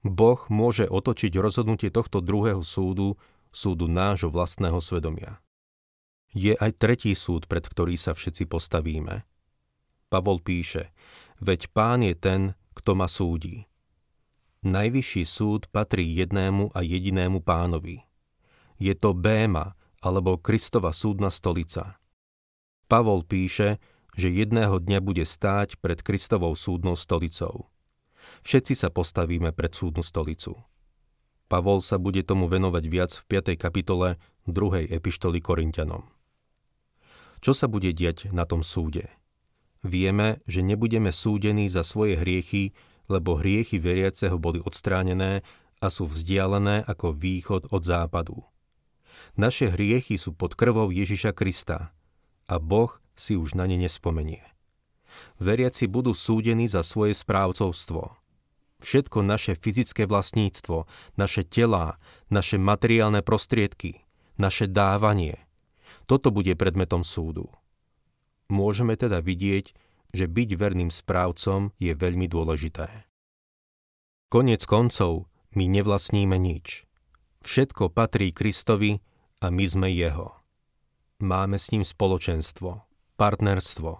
Boh 0.05 0.41
môže 0.53 0.85
otočiť 0.85 1.33
rozhodnutie 1.41 1.89
tohto 1.89 2.21
druhého 2.21 2.61
súdu, 2.61 3.17
súdu 3.53 3.89
nášho 3.89 4.29
vlastného 4.29 4.81
svedomia 4.81 5.44
je 6.35 6.53
aj 6.59 6.75
tretí 6.77 7.15
súd, 7.15 7.47
pred 7.47 7.63
ktorý 7.63 7.95
sa 7.95 8.13
všetci 8.13 8.51
postavíme. 8.51 9.23
Pavol 10.11 10.43
píše, 10.43 10.91
veď 11.39 11.71
pán 11.71 12.03
je 12.03 12.15
ten, 12.19 12.41
kto 12.75 12.99
ma 12.99 13.07
súdi. 13.07 13.71
Najvyšší 14.67 15.23
súd 15.25 15.71
patrí 15.71 16.05
jednému 16.15 16.75
a 16.75 16.83
jedinému 16.83 17.41
pánovi. 17.41 18.03
Je 18.83 18.93
to 18.99 19.15
Béma, 19.15 19.79
alebo 20.03 20.37
Kristova 20.37 20.93
súdna 20.93 21.31
stolica. 21.33 21.97
Pavol 22.91 23.25
píše, 23.25 23.81
že 24.15 24.31
jedného 24.31 24.79
dňa 24.79 25.01
bude 25.01 25.25
stáť 25.27 25.81
pred 25.81 25.99
Kristovou 26.05 26.55
súdnou 26.55 26.95
stolicou. 26.95 27.73
Všetci 28.47 28.75
sa 28.79 28.89
postavíme 28.89 29.53
pred 29.53 29.73
súdnu 29.75 30.01
stolicu. 30.05 30.55
Pavol 31.51 31.85
sa 31.85 32.01
bude 32.01 32.25
tomu 32.25 32.49
venovať 32.49 32.85
viac 32.89 33.11
v 33.13 33.25
5. 33.37 33.61
kapitole 33.61 34.17
2. 34.49 34.89
epištoly 34.89 35.45
Korintianom. 35.45 36.14
Čo 37.45 37.53
sa 37.53 37.69
bude 37.69 37.93
diať 37.93 38.33
na 38.33 38.49
tom 38.49 38.65
súde? 38.65 39.13
Vieme, 39.85 40.41
že 40.49 40.65
nebudeme 40.65 41.13
súdení 41.13 41.69
za 41.69 41.85
svoje 41.85 42.17
hriechy, 42.17 42.73
lebo 43.05 43.37
hriechy 43.37 43.77
veriaceho 43.77 44.41
boli 44.41 44.65
odstránené 44.65 45.45
a 45.77 45.93
sú 45.93 46.09
vzdialené 46.09 46.89
ako 46.89 47.13
východ 47.13 47.69
od 47.69 47.85
západu. 47.85 48.41
Naše 49.37 49.77
hriechy 49.77 50.17
sú 50.17 50.33
pod 50.33 50.57
krvou 50.57 50.89
Ježiša 50.89 51.37
Krista 51.37 51.93
a 52.49 52.57
Boh 52.57 52.97
si 53.13 53.37
už 53.37 53.61
na 53.61 53.69
ne 53.69 53.77
nespomenie. 53.77 54.41
Veriaci 55.37 55.85
budú 55.85 56.17
súdení 56.17 56.65
za 56.65 56.81
svoje 56.81 57.13
správcovstvo. 57.13 58.09
Všetko 58.81 59.21
naše 59.21 59.53
fyzické 59.53 60.09
vlastníctvo, 60.09 60.89
naše 61.21 61.45
telá, 61.45 62.01
naše 62.33 62.57
materiálne 62.57 63.21
prostriedky, 63.21 64.01
naše 64.41 64.65
dávanie, 64.65 65.44
toto 66.05 66.31
bude 66.31 66.53
predmetom 66.57 67.05
súdu. 67.05 67.49
Môžeme 68.53 68.95
teda 68.95 69.25
vidieť, 69.25 69.73
že 70.15 70.31
byť 70.31 70.49
verným 70.55 70.91
správcom 70.95 71.75
je 71.81 71.93
veľmi 71.97 72.31
dôležité. 72.31 72.87
Konec 74.31 74.63
koncov, 74.67 75.27
my 75.55 75.65
nevlastníme 75.67 76.39
nič. 76.39 76.87
Všetko 77.43 77.91
patrí 77.91 78.31
Kristovi 78.31 79.03
a 79.43 79.51
my 79.51 79.65
sme 79.67 79.89
Jeho. 79.91 80.33
Máme 81.23 81.59
s 81.59 81.71
ním 81.71 81.87
spoločenstvo, 81.87 82.83
partnerstvo. 83.15 83.93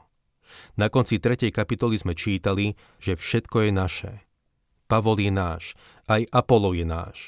Na 0.79 0.87
konci 0.91 1.19
3. 1.19 1.51
kapitoly 1.51 1.99
sme 1.99 2.15
čítali, 2.15 2.75
že 2.99 3.19
všetko 3.19 3.69
je 3.69 3.71
naše. 3.71 4.13
Pavol 4.91 5.19
je 5.23 5.33
náš, 5.33 5.79
aj 6.11 6.27
Apollo 6.31 6.75
je 6.77 6.87
náš. 6.87 7.19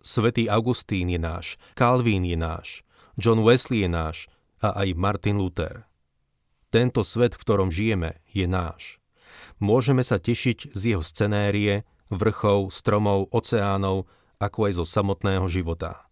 Svetý 0.00 0.46
Augustín 0.46 1.10
je 1.10 1.18
náš, 1.18 1.58
Kalvín 1.74 2.22
je 2.22 2.38
náš, 2.38 2.85
John 3.16 3.40
Wesley 3.40 3.88
je 3.88 3.88
náš 3.88 4.16
a 4.60 4.76
aj 4.84 4.92
Martin 4.92 5.40
Luther. 5.40 5.88
Tento 6.68 7.00
svet, 7.00 7.32
v 7.32 7.40
ktorom 7.40 7.72
žijeme, 7.72 8.20
je 8.28 8.44
náš. 8.44 9.00
Môžeme 9.56 10.04
sa 10.04 10.20
tešiť 10.20 10.76
z 10.76 10.82
jeho 10.92 11.00
scenérie, 11.00 11.88
vrchov, 12.12 12.68
stromov, 12.68 13.32
oceánov, 13.32 14.04
ako 14.36 14.68
aj 14.68 14.72
zo 14.76 14.84
samotného 14.84 15.48
života. 15.48 16.04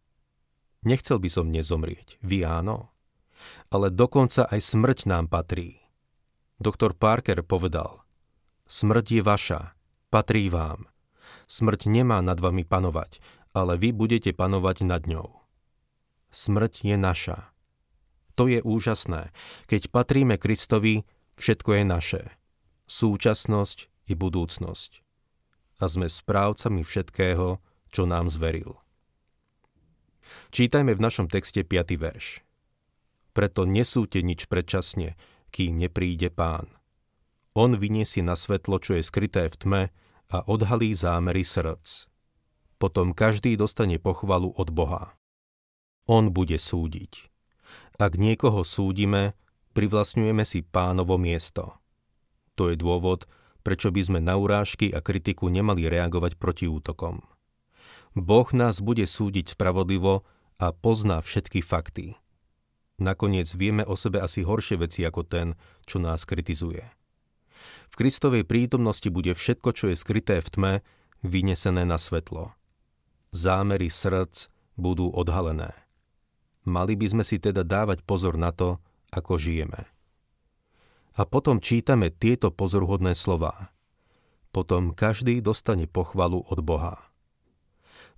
Nechcel 0.81 1.21
by 1.21 1.29
som 1.29 1.53
nezomrieť, 1.53 2.25
vy 2.25 2.49
áno. 2.49 2.89
Ale 3.69 3.93
dokonca 3.93 4.49
aj 4.49 4.65
smrť 4.65 5.05
nám 5.05 5.29
patrí. 5.29 5.85
Doktor 6.57 6.97
Parker 6.97 7.45
povedal, 7.45 8.01
smrť 8.65 9.21
je 9.21 9.21
vaša, 9.21 9.61
patrí 10.09 10.49
vám. 10.49 10.89
Smrť 11.53 11.85
nemá 11.93 12.25
nad 12.25 12.41
vami 12.41 12.65
panovať, 12.65 13.21
ale 13.53 13.77
vy 13.77 13.93
budete 13.93 14.33
panovať 14.33 14.89
nad 14.89 15.05
ňou 15.05 15.44
smrť 16.35 16.83
je 16.83 16.97
naša. 16.99 17.39
To 18.35 18.51
je 18.51 18.59
úžasné. 18.61 19.31
Keď 19.71 19.95
patríme 19.95 20.35
Kristovi, 20.37 21.07
všetko 21.39 21.71
je 21.79 21.85
naše. 21.87 22.23
Súčasnosť 22.91 24.11
i 24.11 24.19
budúcnosť. 24.19 24.91
A 25.79 25.85
sme 25.87 26.11
správcami 26.11 26.83
všetkého, 26.83 27.63
čo 27.95 28.03
nám 28.05 28.27
zveril. 28.27 28.75
Čítajme 30.51 30.99
v 30.99 31.05
našom 31.05 31.31
texte 31.31 31.63
5. 31.63 31.95
verš. 31.95 32.43
Preto 33.35 33.67
nesúte 33.67 34.23
nič 34.23 34.47
predčasne, 34.47 35.19
kým 35.55 35.79
nepríde 35.79 36.31
pán. 36.31 36.71
On 37.55 37.71
vyniesie 37.71 38.23
na 38.23 38.35
svetlo, 38.35 38.83
čo 38.83 38.99
je 38.99 39.07
skryté 39.07 39.47
v 39.47 39.57
tme 39.59 39.83
a 40.31 40.37
odhalí 40.51 40.91
zámery 40.91 41.47
srdc. 41.47 42.11
Potom 42.83 43.15
každý 43.15 43.55
dostane 43.55 44.03
pochvalu 44.03 44.51
od 44.59 44.75
Boha. 44.75 45.15
On 46.05 46.29
bude 46.29 46.61
súdiť. 46.61 47.33
Ak 47.97 48.21
niekoho 48.21 48.61
súdime, 48.67 49.33
privlastňujeme 49.73 50.45
si 50.45 50.61
pánovo 50.61 51.17
miesto. 51.17 51.81
To 52.61 52.69
je 52.69 52.77
dôvod, 52.77 53.25
prečo 53.65 53.89
by 53.89 54.01
sme 54.05 54.21
na 54.21 54.37
urážky 54.37 54.93
a 54.93 55.01
kritiku 55.01 55.49
nemali 55.49 55.89
reagovať 55.89 56.37
proti 56.37 56.69
útokom. 56.69 57.25
Boh 58.15 58.49
nás 58.55 58.79
bude 58.79 59.09
súdiť 59.09 59.57
spravodlivo 59.57 60.23
a 60.61 60.71
pozná 60.71 61.19
všetky 61.19 61.65
fakty. 61.65 62.15
Nakoniec 63.01 63.51
vieme 63.59 63.83
o 63.83 63.99
sebe 63.99 64.23
asi 64.23 64.47
horšie 64.47 64.79
veci 64.79 65.03
ako 65.03 65.27
ten, 65.27 65.59
čo 65.83 65.99
nás 65.99 66.23
kritizuje. 66.23 66.87
V 67.91 67.95
Kristovej 67.99 68.47
prítomnosti 68.47 69.11
bude 69.11 69.35
všetko, 69.35 69.71
čo 69.75 69.85
je 69.91 69.97
skryté 69.99 70.39
v 70.39 70.49
tme, 70.53 70.73
vynesené 71.27 71.83
na 71.83 71.99
svetlo. 71.99 72.55
Zámery 73.35 73.91
srdc 73.91 74.47
budú 74.79 75.11
odhalené. 75.11 75.84
Mali 76.65 76.97
by 76.97 77.07
sme 77.13 77.25
si 77.25 77.37
teda 77.37 77.61
dávať 77.61 78.01
pozor 78.05 78.41
na 78.41 78.49
to, 78.49 78.81
ako 79.13 79.37
žijeme. 79.37 79.85
A 81.15 81.23
potom 81.29 81.63
čítame 81.63 82.11
tieto 82.11 82.51
pozoruhodné 82.51 83.15
slová. 83.15 83.71
Potom 84.51 84.91
každý 84.97 85.39
dostane 85.45 85.87
pochvalu 85.87 86.43
od 86.49 86.59
Boha. 86.65 86.99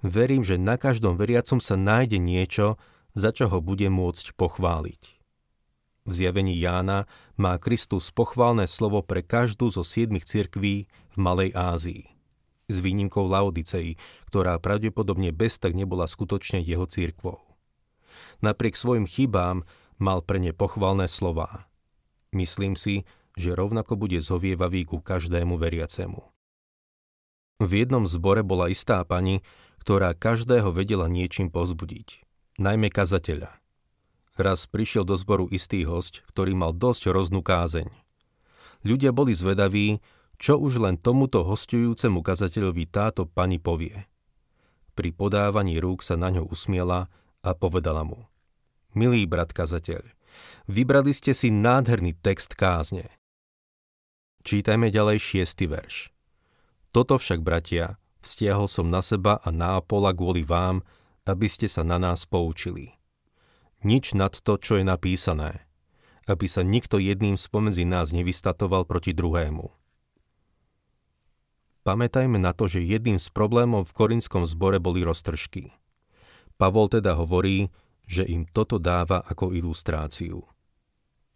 Verím, 0.01 0.45
že 0.45 0.61
na 0.61 0.77
každom 0.77 1.17
veriacom 1.17 1.61
sa 1.61 1.75
nájde 1.75 2.21
niečo, 2.21 2.77
za 3.17 3.33
čo 3.33 3.49
ho 3.49 3.65
bude 3.65 3.89
môcť 3.89 4.37
pochváliť. 4.37 5.03
v 6.07 6.13
zjavení 6.15 6.55
Jána 6.55 7.11
má 7.35 7.59
Kristus 7.59 8.15
pochválne 8.15 8.71
slovo 8.71 9.03
pre 9.03 9.27
každú 9.27 9.75
zo 9.75 9.83
siedmich 9.83 10.23
cirkví 10.23 10.87
v 10.87 11.17
Malej 11.19 11.51
Ázii. 11.53 12.05
S 12.71 12.77
výnimkou 12.79 13.27
Laodicei, 13.27 13.99
ktorá 14.31 14.59
pravdepodobne 14.63 15.35
bez 15.35 15.59
tak 15.59 15.75
nebola 15.75 16.07
skutočne 16.07 16.63
jeho 16.63 16.87
církvou. 16.87 17.43
Napriek 18.45 18.77
svojim 18.77 19.09
chybám 19.09 19.65
mal 19.97 20.21
pre 20.21 20.41
ne 20.41 20.53
pochvalné 20.53 21.09
slová. 21.09 21.69
Myslím 22.33 22.77
si, 22.77 23.09
že 23.37 23.57
rovnako 23.57 23.97
bude 23.97 24.21
zovievavý 24.21 24.85
ku 24.89 25.01
každému 25.01 25.57
veriacemu. 25.57 26.21
V 27.61 27.71
jednom 27.73 28.05
zbore 28.05 28.45
bola 28.45 28.69
istá 28.69 29.01
pani, 29.09 29.41
ktorá 29.81 30.13
každého 30.13 30.73
vedela 30.73 31.09
niečím 31.09 31.49
pozbudiť, 31.49 32.25
najmä 32.61 32.93
kazateľa– 32.93 33.57
Raz 34.37 34.69
prišiel 34.69 35.09
do 35.09 35.17
zboru 35.17 35.49
istý 35.49 35.89
host, 35.89 36.21
ktorý 36.29 36.53
mal 36.53 36.77
dosť 36.77 37.09
roznú 37.09 37.41
kázeň. 37.41 37.89
Ľudia 38.85 39.09
boli 39.09 39.33
zvedaví, 39.33 40.05
čo 40.37 40.61
už 40.61 40.85
len 40.85 41.01
tomuto 41.01 41.41
hostujúcemu 41.41 42.21
kazateľovi 42.21 42.85
táto 42.85 43.25
pani 43.25 43.57
povie. 43.57 44.05
Pri 44.93 45.09
podávaní 45.17 45.81
rúk 45.81 46.05
sa 46.05 46.21
na 46.21 46.29
ňo 46.29 46.45
usmiela 46.53 47.09
a 47.47 47.55
povedala 47.55 48.03
mu. 48.03 48.27
Milý 48.99 49.31
brat 49.31 49.55
kazateľ, 49.55 50.03
vybrali 50.67 51.15
ste 51.15 51.31
si 51.31 51.55
nádherný 51.55 52.19
text 52.19 52.59
kázne. 52.59 53.07
Čítajme 54.43 54.91
ďalej 54.91 55.23
šiestý 55.23 55.71
verš. 55.71 56.11
Toto 56.91 57.23
však, 57.23 57.47
bratia, 57.47 58.03
vztiahol 58.19 58.67
som 58.67 58.91
na 58.91 59.07
seba 59.07 59.39
a 59.39 59.55
na 59.55 59.79
Apola 59.79 60.11
kvôli 60.11 60.43
vám, 60.43 60.83
aby 61.23 61.47
ste 61.47 61.71
sa 61.71 61.87
na 61.87 62.03
nás 62.03 62.27
poučili 62.27 62.97
nič 63.87 64.19
nad 64.19 64.35
to, 64.35 64.59
čo 64.59 64.83
je 64.83 64.85
napísané, 64.85 65.63
aby 66.27 66.51
sa 66.51 66.67
nikto 66.67 66.99
jedným 66.99 67.39
spomedzi 67.39 67.87
nás 67.87 68.11
nevystatoval 68.11 68.83
proti 68.83 69.15
druhému. 69.15 69.71
Pamätajme 71.87 72.43
na 72.43 72.51
to, 72.51 72.67
že 72.67 72.83
jedným 72.83 73.23
z 73.23 73.31
problémov 73.31 73.87
v 73.87 73.95
korinskom 73.95 74.43
zbore 74.43 74.83
boli 74.83 75.07
roztržky. 75.07 75.71
Pavol 76.57 76.89
teda 76.89 77.13
hovorí, 77.17 77.69
že 78.09 78.25
im 78.25 78.49
toto 78.49 78.81
dáva 78.81 79.21
ako 79.25 79.53
ilustráciu. 79.53 80.41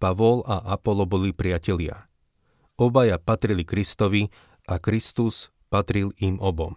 Pavol 0.01 0.41
a 0.49 0.65
Apollo 0.73 1.05
boli 1.05 1.37
priatelia. 1.37 2.09
Obaja 2.81 3.21
patrili 3.21 3.69
Kristovi 3.69 4.25
a 4.65 4.81
Kristus 4.81 5.53
patril 5.69 6.17
im 6.25 6.41
obom. 6.41 6.73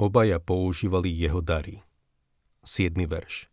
Obaja 0.00 0.40
používali 0.40 1.12
jeho 1.12 1.44
dary. 1.44 1.84
7. 2.64 2.96
verš. 3.04 3.52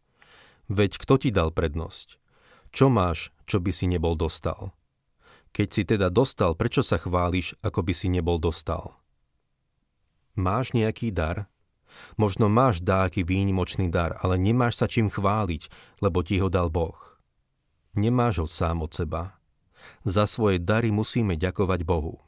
Veď 0.72 1.02
kto 1.02 1.20
ti 1.20 1.30
dal 1.34 1.52
prednosť? 1.52 2.22
Čo 2.70 2.88
máš, 2.88 3.34
čo 3.50 3.60
by 3.60 3.74
si 3.74 3.90
nebol 3.90 4.16
dostal? 4.16 4.72
Keď 5.50 5.68
si 5.68 5.82
teda 5.84 6.14
dostal, 6.14 6.54
prečo 6.54 6.86
sa 6.86 7.02
chváliš, 7.02 7.58
ako 7.66 7.82
by 7.82 7.94
si 7.94 8.08
nebol 8.08 8.38
dostal? 8.38 9.02
Máš 10.38 10.78
nejaký 10.78 11.10
dar? 11.10 11.50
Možno 12.16 12.48
máš 12.48 12.84
dáky 12.84 13.26
výnimočný 13.26 13.92
dar, 13.92 14.18
ale 14.22 14.38
nemáš 14.40 14.80
sa 14.80 14.88
čím 14.88 15.08
chváliť, 15.08 15.68
lebo 16.04 16.24
ti 16.24 16.40
ho 16.40 16.48
dal 16.48 16.68
Boh. 16.72 16.98
Nemáš 17.98 18.46
ho 18.46 18.48
sám 18.48 18.86
od 18.86 18.92
seba. 18.94 19.40
Za 20.04 20.28
svoje 20.28 20.60
dary 20.60 20.92
musíme 20.92 21.40
ďakovať 21.40 21.82
Bohu. 21.88 22.22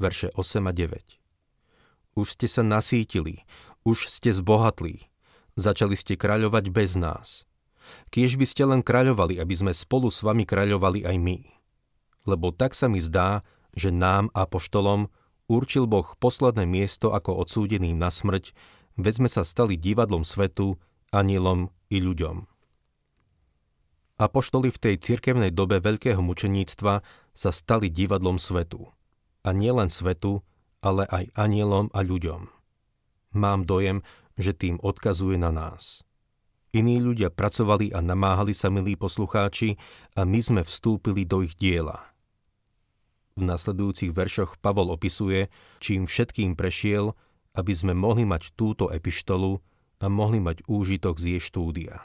Verše 0.00 0.32
8 0.34 0.68
a 0.68 0.72
9 0.72 2.16
Už 2.16 2.26
ste 2.36 2.46
sa 2.46 2.62
nasítili, 2.62 3.42
už 3.82 4.08
ste 4.08 4.32
zbohatli, 4.32 5.10
Začali 5.56 5.96
ste 5.96 6.20
kráľovať 6.20 6.68
bez 6.68 7.00
nás. 7.00 7.48
Kiež 8.12 8.36
by 8.36 8.44
ste 8.44 8.68
len 8.68 8.84
kráľovali, 8.84 9.40
aby 9.40 9.54
sme 9.56 9.72
spolu 9.72 10.12
s 10.12 10.20
vami 10.20 10.44
kráľovali 10.44 11.08
aj 11.08 11.16
my. 11.16 11.38
Lebo 12.28 12.52
tak 12.52 12.76
sa 12.76 12.92
mi 12.92 13.00
zdá, 13.00 13.40
že 13.72 13.88
nám, 13.88 14.28
apoštolom, 14.36 15.08
určil 15.46 15.86
Boh 15.90 16.06
posledné 16.18 16.66
miesto 16.66 17.14
ako 17.14 17.42
odsúdeným 17.42 17.98
na 17.98 18.10
smrť, 18.10 18.54
veď 18.98 19.12
sme 19.22 19.28
sa 19.30 19.42
stali 19.42 19.78
divadlom 19.78 20.22
svetu, 20.22 20.78
anielom 21.14 21.70
i 21.90 22.02
ľuďom. 22.02 22.46
Apoštoli 24.16 24.72
v 24.72 24.80
tej 24.80 24.94
cirkevnej 24.96 25.52
dobe 25.52 25.76
veľkého 25.76 26.24
mučeníctva 26.24 27.04
sa 27.36 27.50
stali 27.52 27.92
divadlom 27.92 28.40
svetu. 28.40 28.88
A 29.44 29.52
nielen 29.52 29.92
svetu, 29.92 30.40
ale 30.80 31.04
aj 31.12 31.36
anielom 31.36 31.92
a 31.92 32.00
ľuďom. 32.00 32.48
Mám 33.36 33.68
dojem, 33.68 34.00
že 34.40 34.56
tým 34.56 34.80
odkazuje 34.80 35.36
na 35.36 35.52
nás. 35.52 36.00
Iní 36.72 37.00
ľudia 37.00 37.28
pracovali 37.28 37.92
a 37.92 38.00
namáhali 38.00 38.56
sa, 38.56 38.72
milí 38.72 38.96
poslucháči, 38.96 39.76
a 40.16 40.24
my 40.24 40.40
sme 40.40 40.62
vstúpili 40.64 41.28
do 41.28 41.44
ich 41.44 41.52
diela. 41.56 42.15
V 43.36 43.44
nasledujúcich 43.44 44.16
veršoch 44.16 44.56
Pavol 44.64 44.88
opisuje, 44.88 45.52
čím 45.76 46.08
všetkým 46.08 46.56
prešiel, 46.56 47.12
aby 47.52 47.72
sme 47.76 47.92
mohli 47.92 48.24
mať 48.24 48.56
túto 48.56 48.88
epištolu 48.88 49.60
a 50.00 50.06
mohli 50.08 50.40
mať 50.40 50.64
úžitok 50.64 51.20
z 51.20 51.36
jej 51.36 51.40
štúdia. 51.44 52.00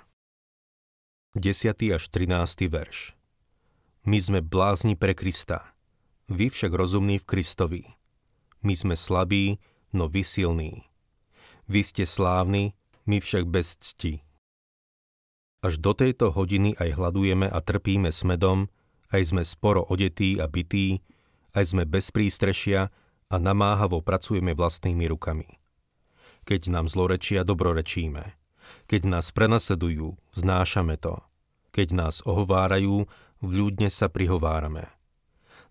10. 1.40 1.96
až 1.96 2.04
13. 2.12 2.68
verš 2.68 3.16
My 4.04 4.20
sme 4.20 4.44
blázni 4.44 5.00
pre 5.00 5.16
Krista, 5.16 5.72
vy 6.32 6.48
však 6.48 6.72
rozumní 6.72 7.20
v 7.20 7.28
Kristovi. 7.28 7.84
My 8.64 8.72
sme 8.76 8.96
slabí, 8.96 9.60
no 9.92 10.08
vy 10.08 10.24
silní. 10.24 10.88
Vy 11.68 11.84
ste 11.84 12.04
slávni, 12.08 12.72
my 13.04 13.20
však 13.20 13.48
bez 13.48 13.76
cti. 13.80 14.24
Až 15.64 15.80
do 15.80 15.92
tejto 15.92 16.32
hodiny 16.32 16.76
aj 16.80 16.96
hľadujeme 16.96 17.52
a 17.52 17.60
trpíme 17.60 18.12
smedom, 18.16 18.72
aj 19.12 19.22
sme 19.36 19.44
sporo 19.44 19.84
odetí 19.84 20.40
a 20.40 20.48
bytí, 20.48 21.04
aj 21.56 21.76
sme 21.76 21.84
bez 21.88 22.12
prístrešia 22.12 22.92
a 23.32 23.36
namáhavo 23.40 24.04
pracujeme 24.04 24.52
vlastnými 24.52 25.08
rukami. 25.08 25.48
Keď 26.44 26.74
nám 26.74 26.90
zlorečia, 26.90 27.46
dobrorečíme. 27.46 28.36
Keď 28.88 29.02
nás 29.08 29.30
prenasledujú, 29.32 30.18
znášame 30.36 30.98
to. 30.98 31.22
Keď 31.72 31.88
nás 31.96 32.16
ohovárajú, 32.28 33.08
vľúdne 33.40 33.88
sa 33.88 34.12
prihovárame. 34.12 34.90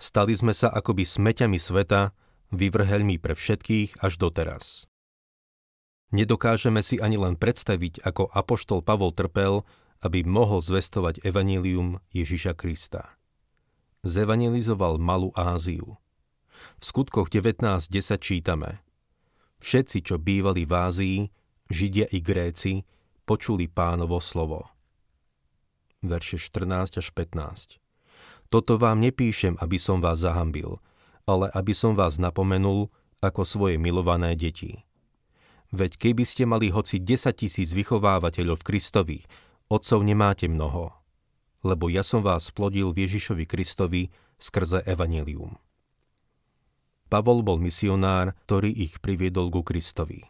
Stali 0.01 0.33
sme 0.33 0.57
sa 0.57 0.73
akoby 0.73 1.05
smeťami 1.05 1.61
sveta, 1.61 2.17
vyvrheľmi 2.57 3.21
pre 3.21 3.37
všetkých 3.37 4.01
až 4.01 4.13
doteraz. 4.17 4.89
Nedokážeme 6.11 6.83
si 6.83 6.99
ani 6.99 7.21
len 7.21 7.39
predstaviť, 7.39 8.03
ako 8.03 8.33
apoštol 8.33 8.83
Pavol 8.83 9.15
trpel, 9.15 9.63
aby 10.03 10.25
mohol 10.27 10.59
zvestovať 10.65 11.23
evanílium 11.23 12.03
Ježiša 12.11 12.57
Krista. 12.57 13.20
Zevangelizoval 14.01 14.97
Malú 14.97 15.29
Áziu. 15.37 16.01
V 16.81 16.83
skutkoch 16.89 17.29
19.10 17.29 18.17
čítame 18.17 18.81
Všetci, 19.61 20.01
čo 20.01 20.17
bývali 20.17 20.65
v 20.65 20.73
Ázii, 20.73 21.19
Židia 21.69 22.09
i 22.09 22.25
Gréci, 22.25 22.89
počuli 23.29 23.69
pánovo 23.69 24.17
slovo. 24.25 24.73
Verše 26.01 26.41
14 26.41 26.97
až 26.97 27.13
15 27.13 27.77
Toto 28.49 28.81
vám 28.81 29.05
nepíšem, 29.05 29.61
aby 29.61 29.77
som 29.77 30.01
vás 30.01 30.25
zahambil, 30.25 30.81
ale 31.29 31.53
aby 31.53 31.77
som 31.77 31.93
vás 31.93 32.17
napomenul 32.17 32.89
ako 33.21 33.45
svoje 33.45 33.77
milované 33.77 34.33
deti. 34.33 34.81
Veď 35.77 36.01
keby 36.01 36.25
ste 36.25 36.49
mali 36.49 36.73
hoci 36.73 37.05
10 37.05 37.37
tisíc 37.37 37.77
vychovávateľov 37.77 38.65
v 38.65 38.67
Kristovi, 38.67 39.19
otcov 39.69 40.01
nemáte 40.01 40.49
mnoho. 40.49 41.00
Lebo 41.61 41.93
ja 41.93 42.01
som 42.01 42.25
vás 42.25 42.49
splodil 42.49 42.93
v 42.93 43.05
Ježišovi 43.05 43.45
Kristovi 43.45 44.09
skrze 44.41 44.81
Evangelium. 44.89 45.61
Pavol 47.11 47.43
bol 47.43 47.59
misionár, 47.59 48.39
ktorý 48.47 48.71
ich 48.71 49.03
priviedol 49.03 49.51
ku 49.51 49.67
Kristovi. 49.67 50.25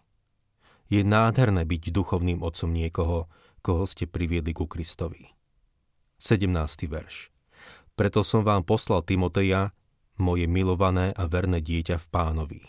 Je 0.91 1.07
nádherné 1.07 1.63
byť 1.69 1.95
duchovným 1.95 2.43
otcom 2.43 2.73
niekoho, 2.73 3.31
koho 3.63 3.85
ste 3.87 4.11
priviedli 4.11 4.57
ku 4.57 4.67
Kristovi. 4.67 5.31
17. 6.19 6.51
verš. 6.91 7.31
Preto 7.95 8.25
som 8.27 8.43
vám 8.43 8.65
poslal 8.65 9.05
Timoteja, 9.05 9.77
moje 10.17 10.49
milované 10.51 11.15
a 11.15 11.29
verné 11.29 11.63
dieťa 11.63 12.01
v 12.01 12.07
pánovi 12.11 12.63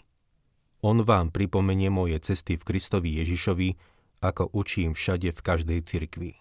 on 0.81 1.05
vám 1.05 1.29
pripomenie 1.29 1.93
moje 1.93 2.17
cesty 2.17 2.57
v 2.57 2.65
Kristovi 2.65 3.21
Ježišovi, 3.21 3.77
ako 4.25 4.49
učím 4.53 4.97
všade 4.97 5.29
v 5.29 5.39
každej 5.41 5.79
cirkvi. 5.85 6.40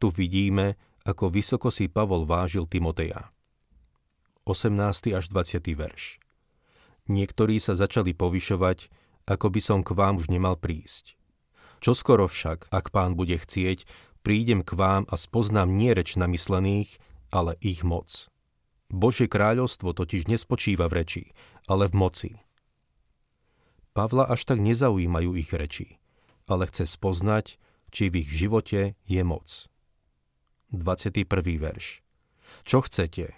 Tu 0.00 0.08
vidíme, 0.08 0.80
ako 1.04 1.28
vysoko 1.28 1.68
si 1.68 1.84
Pavol 1.84 2.24
vážil 2.24 2.64
Timoteja. 2.64 3.28
18. 4.48 5.12
až 5.12 5.28
20. 5.28 5.60
verš. 5.76 6.16
Niektorí 7.04 7.60
sa 7.60 7.76
začali 7.76 8.16
povyšovať, 8.16 8.88
ako 9.28 9.46
by 9.52 9.60
som 9.60 9.84
k 9.84 9.92
vám 9.92 10.16
už 10.16 10.32
nemal 10.32 10.56
prísť. 10.56 11.20
Čoskoro 11.84 12.32
však, 12.32 12.72
ak 12.72 12.88
pán 12.88 13.12
bude 13.12 13.36
chcieť, 13.36 13.84
prídem 14.24 14.64
k 14.64 14.72
vám 14.72 15.04
a 15.12 15.20
spoznám 15.20 15.68
nie 15.68 15.92
reč 15.92 16.16
namyslených, 16.16 16.96
ale 17.28 17.60
ich 17.60 17.84
moc. 17.84 18.32
Božie 18.88 19.28
kráľovstvo 19.28 19.92
totiž 19.92 20.32
nespočíva 20.32 20.88
v 20.88 21.04
reči, 21.04 21.24
ale 21.68 21.92
v 21.92 21.94
moci. 21.94 22.30
Pavla 23.92 24.32
až 24.32 24.48
tak 24.48 24.64
nezaujímajú 24.64 25.36
ich 25.36 25.52
reči, 25.52 26.00
ale 26.48 26.64
chce 26.64 26.88
spoznať, 26.88 27.60
či 27.92 28.08
v 28.08 28.24
ich 28.24 28.32
živote 28.32 28.96
je 29.04 29.22
moc. 29.22 29.69
21. 30.70 31.26
verš. 31.58 31.98
Čo 32.62 32.86
chcete? 32.86 33.34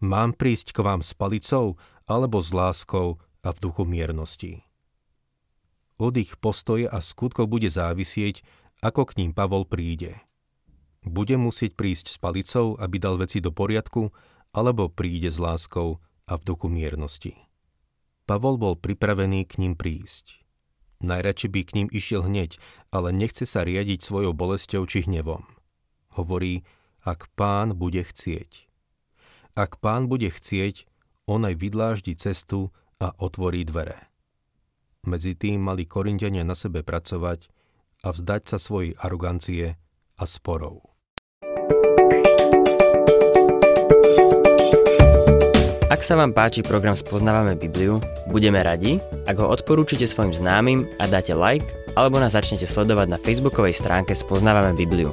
Mám 0.00 0.32
prísť 0.40 0.72
k 0.72 0.80
vám 0.80 1.04
s 1.04 1.12
palicou 1.12 1.76
alebo 2.08 2.40
s 2.40 2.56
láskou 2.56 3.20
a 3.44 3.52
v 3.52 3.58
duchu 3.60 3.84
miernosti? 3.84 4.64
Od 6.00 6.16
ich 6.16 6.40
postoje 6.40 6.88
a 6.88 7.04
skutkov 7.04 7.52
bude 7.52 7.68
závisieť, 7.68 8.40
ako 8.80 9.04
k 9.04 9.20
ním 9.20 9.36
Pavol 9.36 9.68
príde. 9.68 10.16
Bude 11.04 11.36
musieť 11.36 11.76
prísť 11.76 12.08
s 12.08 12.16
palicou, 12.16 12.80
aby 12.80 12.96
dal 12.96 13.20
veci 13.20 13.44
do 13.44 13.52
poriadku, 13.52 14.08
alebo 14.56 14.88
príde 14.88 15.28
s 15.28 15.36
láskou 15.36 16.00
a 16.24 16.40
v 16.40 16.42
duchu 16.42 16.72
miernosti. 16.72 17.36
Pavol 18.24 18.56
bol 18.56 18.80
pripravený 18.80 19.44
k 19.44 19.60
ním 19.60 19.76
prísť. 19.76 20.40
Najradšej 21.04 21.50
by 21.52 21.60
k 21.68 21.74
ním 21.76 21.88
išiel 21.92 22.24
hneď, 22.24 22.56
ale 22.88 23.12
nechce 23.12 23.44
sa 23.44 23.60
riadiť 23.60 24.00
svojou 24.00 24.32
bolesťou 24.32 24.88
či 24.88 25.04
hnevom. 25.04 25.44
Hovorí, 26.12 26.60
ak 27.02 27.32
pán 27.34 27.74
bude 27.74 28.04
chcieť. 28.04 28.68
Ak 29.56 29.80
pán 29.80 30.08
bude 30.08 30.28
chcieť, 30.28 30.88
on 31.24 31.44
aj 31.44 31.56
vydláždi 31.56 32.16
cestu 32.16 32.72
a 33.00 33.12
otvorí 33.16 33.64
dvere. 33.64 34.12
Medzi 35.02 35.34
tým 35.34 35.58
mali 35.58 35.82
Korintiania 35.82 36.46
na 36.46 36.54
sebe 36.54 36.86
pracovať 36.86 37.50
a 38.06 38.14
vzdať 38.14 38.42
sa 38.46 38.58
svojej 38.60 38.94
arogancie 39.02 39.74
a 40.18 40.24
sporov. 40.28 40.92
Ak 45.92 46.00
sa 46.00 46.16
vám 46.16 46.32
páči 46.32 46.64
program 46.64 46.96
Spoznávame 46.96 47.52
Bibliu, 47.52 48.00
budeme 48.32 48.64
radi, 48.64 48.96
ak 49.28 49.36
ho 49.36 49.46
odporúčite 49.52 50.08
svojim 50.08 50.32
známym 50.32 50.88
a 50.96 51.04
dáte 51.04 51.36
like, 51.36 51.68
alebo 51.92 52.16
nás 52.16 52.32
začnete 52.32 52.64
sledovať 52.64 53.12
na 53.12 53.18
facebookovej 53.20 53.76
stránke 53.76 54.16
Spoznávame 54.16 54.72
Bibliu. 54.72 55.12